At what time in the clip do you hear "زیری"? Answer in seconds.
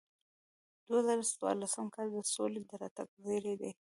3.25-3.55